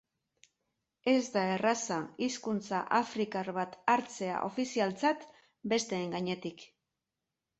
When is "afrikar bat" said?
3.01-3.77